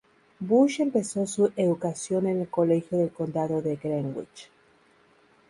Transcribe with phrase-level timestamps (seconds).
[0.39, 4.49] Bush empezó su educación en el Colegio del Condado de Greenwich.